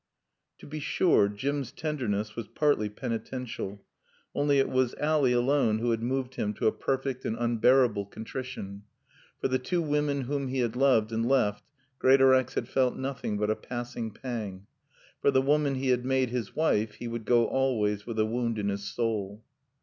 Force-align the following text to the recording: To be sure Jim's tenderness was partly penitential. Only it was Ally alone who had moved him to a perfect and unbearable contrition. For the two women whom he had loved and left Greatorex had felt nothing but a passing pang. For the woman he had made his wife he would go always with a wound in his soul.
To 0.57 0.65
be 0.65 0.79
sure 0.79 1.29
Jim's 1.29 1.71
tenderness 1.71 2.35
was 2.35 2.47
partly 2.47 2.89
penitential. 2.89 3.85
Only 4.33 4.57
it 4.57 4.67
was 4.67 4.95
Ally 4.95 5.29
alone 5.29 5.77
who 5.77 5.91
had 5.91 6.01
moved 6.01 6.33
him 6.33 6.55
to 6.55 6.65
a 6.65 6.71
perfect 6.71 7.23
and 7.23 7.37
unbearable 7.37 8.07
contrition. 8.07 8.81
For 9.39 9.47
the 9.47 9.59
two 9.59 9.79
women 9.79 10.21
whom 10.21 10.47
he 10.47 10.61
had 10.61 10.75
loved 10.75 11.11
and 11.11 11.29
left 11.29 11.63
Greatorex 11.99 12.55
had 12.55 12.67
felt 12.67 12.97
nothing 12.97 13.37
but 13.37 13.51
a 13.51 13.55
passing 13.55 14.09
pang. 14.09 14.65
For 15.21 15.29
the 15.29 15.39
woman 15.43 15.75
he 15.75 15.89
had 15.89 16.03
made 16.03 16.31
his 16.31 16.55
wife 16.55 16.95
he 16.95 17.07
would 17.07 17.25
go 17.25 17.45
always 17.45 18.07
with 18.07 18.17
a 18.17 18.25
wound 18.25 18.57
in 18.57 18.69
his 18.69 18.85
soul. 18.85 19.43